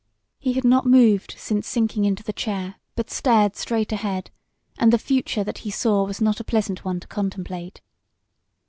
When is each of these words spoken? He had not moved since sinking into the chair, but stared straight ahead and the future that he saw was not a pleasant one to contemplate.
He 0.39 0.53
had 0.53 0.63
not 0.63 0.87
moved 0.87 1.35
since 1.37 1.67
sinking 1.67 2.05
into 2.05 2.23
the 2.23 2.33
chair, 2.33 2.77
but 2.95 3.11
stared 3.11 3.55
straight 3.55 3.91
ahead 3.91 4.31
and 4.79 4.91
the 4.91 4.97
future 4.97 5.43
that 5.43 5.59
he 5.59 5.69
saw 5.69 6.07
was 6.07 6.19
not 6.19 6.39
a 6.39 6.43
pleasant 6.43 6.83
one 6.83 6.99
to 7.01 7.07
contemplate. 7.07 7.81